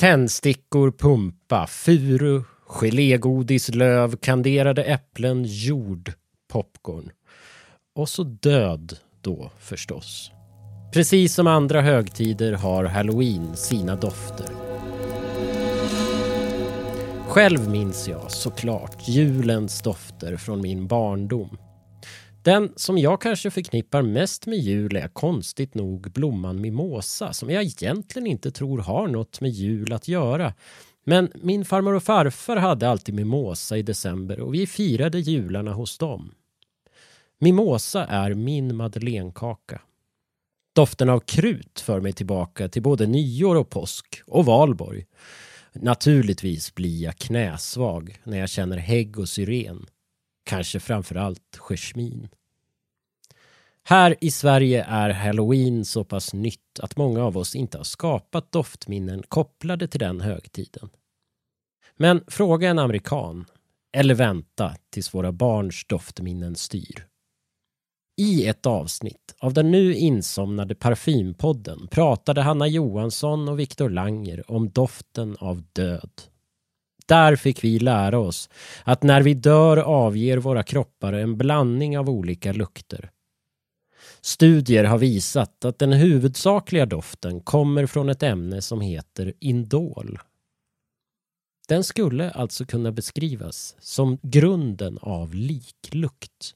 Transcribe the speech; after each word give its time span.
Tändstickor, 0.00 0.90
pumpa, 0.90 1.66
furu, 1.66 2.42
gelégodis, 2.66 3.68
löv, 3.68 4.16
kanderade 4.16 4.84
äpplen, 4.84 5.44
jord, 5.46 6.12
popcorn. 6.52 7.10
Och 7.94 8.08
så 8.08 8.22
död 8.22 8.96
då 9.20 9.50
förstås. 9.58 10.30
Precis 10.92 11.34
som 11.34 11.46
andra 11.46 11.80
högtider 11.80 12.52
har 12.52 12.84
halloween 12.84 13.56
sina 13.56 13.96
dofter. 13.96 14.46
Själv 17.28 17.70
minns 17.70 18.08
jag 18.08 18.30
såklart 18.30 19.08
julens 19.08 19.82
dofter 19.82 20.36
från 20.36 20.60
min 20.60 20.86
barndom. 20.86 21.58
Den 22.42 22.72
som 22.76 22.98
jag 22.98 23.20
kanske 23.20 23.50
förknippar 23.50 24.02
mest 24.02 24.46
med 24.46 24.58
jul 24.58 24.96
är 24.96 25.08
konstigt 25.08 25.74
nog 25.74 26.12
blomman 26.12 26.60
mimosa 26.60 27.32
som 27.32 27.50
jag 27.50 27.62
egentligen 27.62 28.26
inte 28.26 28.50
tror 28.50 28.78
har 28.78 29.08
något 29.08 29.40
med 29.40 29.50
jul 29.50 29.92
att 29.92 30.08
göra. 30.08 30.54
Men 31.04 31.32
min 31.34 31.64
farmor 31.64 31.94
och 31.94 32.02
farfar 32.02 32.56
hade 32.56 32.88
alltid 32.88 33.14
mimosa 33.14 33.78
i 33.78 33.82
december 33.82 34.40
och 34.40 34.54
vi 34.54 34.66
firade 34.66 35.20
jularna 35.20 35.72
hos 35.72 35.98
dem. 35.98 36.34
Mimosa 37.38 38.04
är 38.04 38.34
min 38.34 38.76
madeleinekaka. 38.76 39.80
Doften 40.74 41.08
av 41.08 41.20
krut 41.20 41.80
för 41.80 42.00
mig 42.00 42.12
tillbaka 42.12 42.68
till 42.68 42.82
både 42.82 43.06
nyår 43.06 43.56
och 43.56 43.70
påsk 43.70 44.22
och 44.26 44.44
valborg. 44.44 45.06
Naturligtvis 45.72 46.74
blir 46.74 47.02
jag 47.02 47.16
knäsvag 47.16 48.20
när 48.24 48.38
jag 48.38 48.48
känner 48.48 48.76
hägg 48.76 49.18
och 49.18 49.28
syren. 49.28 49.86
Kanske 50.50 50.80
framförallt 50.80 51.56
jasmin. 51.56 52.28
Här 53.82 54.16
i 54.20 54.30
Sverige 54.30 54.84
är 54.84 55.10
halloween 55.10 55.84
så 55.84 56.04
pass 56.04 56.34
nytt 56.34 56.80
att 56.80 56.96
många 56.96 57.24
av 57.24 57.36
oss 57.36 57.54
inte 57.54 57.78
har 57.78 57.84
skapat 57.84 58.52
doftminnen 58.52 59.22
kopplade 59.28 59.88
till 59.88 60.00
den 60.00 60.20
högtiden. 60.20 60.88
Men 61.96 62.24
fråga 62.26 62.68
en 62.68 62.78
amerikan, 62.78 63.44
eller 63.92 64.14
vänta 64.14 64.76
tills 64.90 65.14
våra 65.14 65.32
barns 65.32 65.84
doftminnen 65.88 66.56
styr. 66.56 67.06
I 68.16 68.46
ett 68.46 68.66
avsnitt 68.66 69.34
av 69.38 69.54
den 69.54 69.70
nu 69.70 69.94
insomnade 69.94 70.74
Parfympodden 70.74 71.88
pratade 71.88 72.42
Hanna 72.42 72.66
Johansson 72.66 73.48
och 73.48 73.58
Viktor 73.58 73.90
Langer 73.90 74.50
om 74.50 74.70
doften 74.70 75.36
av 75.40 75.62
död. 75.72 76.29
Där 77.10 77.36
fick 77.36 77.64
vi 77.64 77.78
lära 77.78 78.18
oss 78.18 78.50
att 78.84 79.02
när 79.02 79.22
vi 79.22 79.34
dör 79.34 79.76
avger 79.76 80.38
våra 80.38 80.62
kroppar 80.62 81.12
en 81.12 81.36
blandning 81.36 81.98
av 81.98 82.10
olika 82.10 82.52
lukter. 82.52 83.10
Studier 84.20 84.84
har 84.84 84.98
visat 84.98 85.64
att 85.64 85.78
den 85.78 85.92
huvudsakliga 85.92 86.86
doften 86.86 87.40
kommer 87.40 87.86
från 87.86 88.08
ett 88.08 88.22
ämne 88.22 88.62
som 88.62 88.80
heter 88.80 89.32
indol. 89.40 90.18
Den 91.68 91.84
skulle 91.84 92.30
alltså 92.30 92.64
kunna 92.64 92.92
beskrivas 92.92 93.76
som 93.80 94.18
grunden 94.22 94.98
av 95.02 95.34
liklukt. 95.34 96.54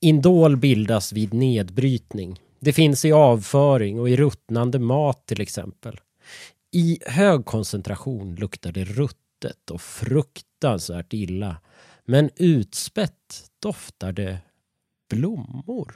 Indol 0.00 0.56
bildas 0.56 1.12
vid 1.12 1.34
nedbrytning. 1.34 2.40
Det 2.60 2.72
finns 2.72 3.04
i 3.04 3.12
avföring 3.12 4.00
och 4.00 4.10
i 4.10 4.16
ruttnande 4.16 4.78
mat 4.78 5.26
till 5.26 5.40
exempel. 5.40 6.00
I 6.72 6.98
hög 7.06 7.44
koncentration 7.44 8.34
luktar 8.34 8.72
det 8.72 8.84
ruttet 8.84 9.70
och 9.70 9.80
fruktansvärt 9.80 11.12
illa. 11.12 11.60
Men 12.04 12.30
utspätt 12.36 13.50
doftar 13.62 14.12
det 14.12 14.38
blommor. 15.10 15.94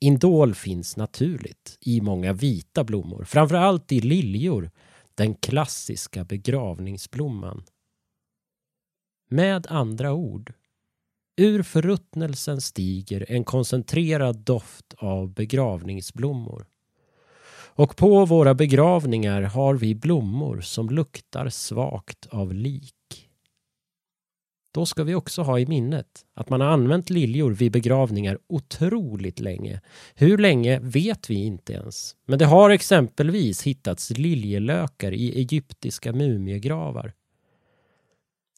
Indol 0.00 0.54
finns 0.54 0.96
naturligt 0.96 1.78
i 1.80 2.00
många 2.00 2.32
vita 2.32 2.84
blommor, 2.84 3.24
framförallt 3.24 3.92
i 3.92 4.00
liljor, 4.00 4.70
den 5.14 5.34
klassiska 5.34 6.24
begravningsblomman. 6.24 7.64
Med 9.30 9.66
andra 9.66 10.12
ord 10.12 10.52
Ur 11.36 11.62
förruttnelsen 11.62 12.60
stiger 12.60 13.30
en 13.32 13.44
koncentrerad 13.44 14.36
doft 14.36 14.94
av 14.96 15.34
begravningsblommor. 15.34 16.66
Och 17.76 17.96
på 17.96 18.24
våra 18.24 18.54
begravningar 18.54 19.42
har 19.42 19.74
vi 19.74 19.94
blommor 19.94 20.60
som 20.60 20.90
luktar 20.90 21.48
svagt 21.48 22.26
av 22.26 22.54
lik. 22.54 22.94
Då 24.74 24.86
ska 24.86 25.04
vi 25.04 25.14
också 25.14 25.42
ha 25.42 25.58
i 25.58 25.66
minnet 25.66 26.06
att 26.34 26.50
man 26.50 26.60
har 26.60 26.68
använt 26.68 27.10
liljor 27.10 27.50
vid 27.50 27.72
begravningar 27.72 28.38
otroligt 28.46 29.40
länge. 29.40 29.80
Hur 30.14 30.38
länge 30.38 30.78
vet 30.78 31.30
vi 31.30 31.34
inte 31.34 31.72
ens. 31.72 32.16
Men 32.26 32.38
det 32.38 32.44
har 32.44 32.70
exempelvis 32.70 33.62
hittats 33.62 34.10
liljelökar 34.10 35.12
i 35.12 35.38
egyptiska 35.38 36.12
mumiegravar. 36.12 37.12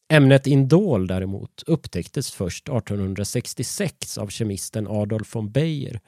Ämnet 0.08 0.46
indol 0.46 1.06
däremot 1.06 1.62
upptäcktes 1.66 2.30
först 2.30 2.68
1866 2.68 4.18
av 4.18 4.28
kemisten 4.28 4.86
Adolf 4.88 5.34
von 5.34 5.50
Beyer 5.50 6.00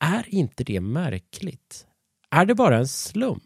Är 0.00 0.24
inte 0.28 0.64
det 0.64 0.80
märkligt? 0.80 1.86
Är 2.30 2.46
det 2.46 2.54
bara 2.54 2.76
en 2.76 2.88
slump? 2.88 3.42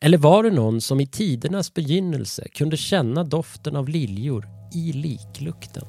Eller 0.00 0.18
var 0.18 0.42
det 0.42 0.50
någon 0.50 0.80
som 0.80 1.00
i 1.00 1.06
tidernas 1.06 1.74
begynnelse 1.74 2.48
kunde 2.48 2.76
känna 2.76 3.24
doften 3.24 3.76
av 3.76 3.88
liljor 3.88 4.46
i 4.74 4.92
liklukten? 4.92 5.84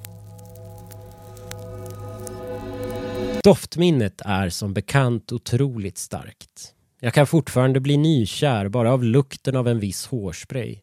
Doftminnet 3.44 4.22
är 4.26 4.50
som 4.50 4.74
bekant 4.74 5.32
otroligt 5.32 5.98
starkt. 5.98 6.74
Jag 7.00 7.14
kan 7.14 7.28
fortfarande 7.28 7.80
bli 7.80 7.98
nykär 7.98 8.70
bara 8.70 8.94
av 8.94 9.04
lukten 9.04 9.56
av 9.56 9.68
en 9.68 9.80
viss 9.80 10.08
hårspray. 10.08 10.80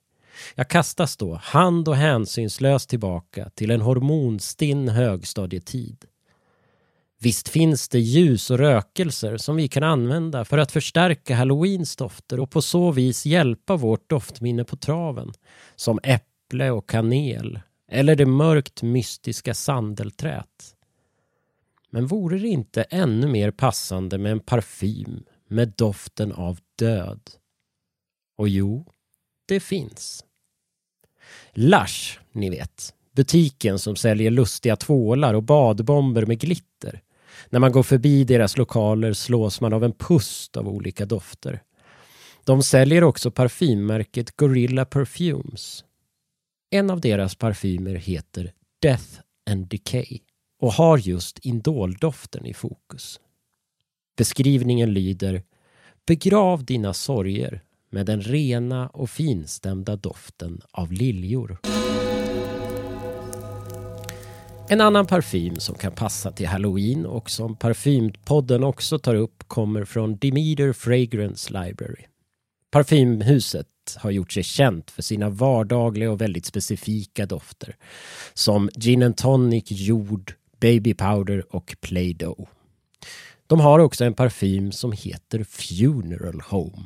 Jag 0.55 0.69
kastas 0.69 1.17
då 1.17 1.35
hand 1.35 1.89
och 1.89 1.97
hänsynslöst 1.97 2.89
tillbaka 2.89 3.51
till 3.55 3.71
en 3.71 3.81
hormonstinn 3.81 4.89
högstadietid. 4.89 6.05
Visst 7.23 7.49
finns 7.49 7.89
det 7.89 8.01
ljus 8.01 8.51
och 8.51 8.59
rökelser 8.59 9.37
som 9.37 9.57
vi 9.57 9.69
kan 9.69 9.83
använda 9.83 10.45
för 10.45 10.59
att 10.59 10.73
förstärka 10.73 11.37
halloweens 11.37 11.97
dofter 11.97 12.41
och 12.41 12.51
på 12.51 12.63
så 12.63 12.91
vis 12.91 13.27
hjälpa 13.27 13.77
vårt 13.77 14.11
doftminne 14.11 14.65
på 14.65 14.77
traven. 14.77 15.33
Som 15.77 15.99
äpple 16.03 16.71
och 16.71 16.89
kanel 16.89 17.61
eller 17.89 18.17
det 18.17 18.27
mörkt 18.27 18.83
mystiska 18.83 19.55
sandelträt. 19.55 20.75
Men 21.91 22.07
vore 22.07 22.39
det 22.39 22.49
inte 22.49 22.83
ännu 22.83 23.27
mer 23.27 23.51
passande 23.51 24.19
med 24.19 24.33
en 24.33 24.41
parfym 24.41 25.25
med 25.49 25.73
doften 25.77 26.33
av 26.33 26.59
död? 26.79 27.21
Och 28.37 28.49
jo, 28.49 28.87
det 29.47 29.61
finns. 29.61 30.25
Lush, 31.53 32.19
ni 32.33 32.51
vet. 32.51 32.95
Butiken 33.13 33.79
som 33.79 33.97
säljer 33.97 34.31
lustiga 34.31 34.77
tvålar 34.77 35.35
och 35.35 35.43
badbomber 35.43 36.27
med 36.27 36.41
glitter. 36.41 37.03
När 37.51 37.61
man 37.61 37.73
går 37.73 37.83
förbi 37.83 38.25
deras 38.25 38.57
lokaler 38.57 39.13
slås 39.13 39.61
man 39.61 39.73
av 39.73 39.85
en 39.85 39.93
pust 39.93 40.57
av 40.57 40.69
olika 40.69 41.07
dofter. 41.07 41.63
De 42.45 42.63
säljer 42.63 43.05
också 43.05 43.31
parfymmärket 43.31 44.37
Gorilla 44.37 44.85
Perfumes. 44.85 45.85
En 46.71 46.91
av 46.91 47.01
deras 47.01 47.35
parfymer 47.35 47.95
heter 47.95 48.53
Death 48.83 49.21
and 49.51 49.67
Decay 49.69 50.19
och 50.61 50.73
har 50.73 50.99
just 50.99 51.39
indoldoften 51.39 52.47
i 52.47 52.55
fokus. 52.55 53.21
Beskrivningen 54.17 54.93
lyder 54.93 55.43
Begrav 56.07 56.65
dina 56.65 56.95
sorger 56.95 57.63
med 57.91 58.07
den 58.07 58.23
rena 58.23 58.89
och 58.89 59.11
finstämda 59.11 59.97
doften 59.97 60.61
av 60.71 60.93
liljor. 60.93 61.59
En 64.73 64.81
annan 64.81 65.07
parfym 65.07 65.57
som 65.57 65.75
kan 65.75 65.93
passa 65.93 66.33
till 66.33 66.47
halloween 66.47 67.07
och 67.07 67.31
som 67.31 67.57
Parfympodden 67.57 68.65
också 68.65 68.99
tar 68.99 69.15
upp 69.15 69.49
kommer 69.49 69.85
från 69.85 70.17
Demeter 70.17 70.73
Fragrance 70.73 71.53
Library. 71.53 72.05
Parfymhuset 72.71 73.67
har 73.97 74.11
gjort 74.11 74.33
sig 74.33 74.43
känt 74.43 74.91
för 74.91 75.03
sina 75.03 75.29
vardagliga 75.29 76.11
och 76.11 76.21
väldigt 76.21 76.47
specifika 76.47 77.27
dofter 77.27 77.77
som 78.35 78.71
gin 78.75 79.03
and 79.03 79.17
tonic, 79.17 79.65
jord, 79.69 80.33
baby 80.61 80.95
powder 80.95 81.57
och 81.57 81.77
play-doh. 81.81 82.49
De 83.47 83.61
har 83.61 83.79
också 83.79 84.05
en 84.05 84.15
parfym 84.15 84.73
som 84.73 84.93
heter 84.93 85.45
Funeral 85.45 86.41
Home 86.41 86.85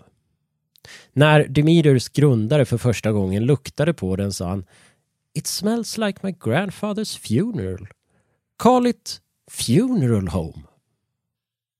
när 1.12 1.44
Demeters 1.48 2.08
grundare 2.08 2.64
för 2.64 2.78
första 2.78 3.12
gången 3.12 3.44
luktade 3.44 3.94
på 3.94 4.16
den 4.16 4.32
sa 4.32 4.48
han 4.48 4.64
It 5.36 5.46
smells 5.46 5.98
like 5.98 6.22
my 6.22 6.32
grandfather's 6.32 7.16
funeral. 7.16 7.86
Call 8.56 8.86
it 8.86 9.20
funeral 9.50 10.28
home. 10.28 10.62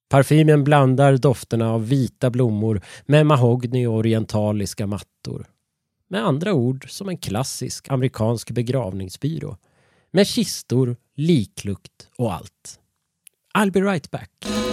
Parfymen 0.09 0.65
blandar 0.65 1.17
dofterna 1.17 1.73
av 1.73 1.89
vita 1.89 2.31
blommor 2.31 2.83
med 3.07 3.27
mahogny 3.27 3.87
och 3.87 3.95
orientaliska 3.95 4.87
mattor. 4.87 5.47
Med 6.09 6.25
andra 6.25 6.53
ord 6.53 6.91
som 6.91 7.09
en 7.09 7.19
klassisk 7.19 7.89
amerikansk 7.89 8.51
begravningsbyrå. 8.51 9.57
Med 10.11 10.27
kistor, 10.27 10.97
liklukt 11.15 12.09
och 12.17 12.35
allt. 12.35 12.81
I'll 13.59 13.71
be 13.71 13.81
right 13.81 14.11
back. 14.11 14.66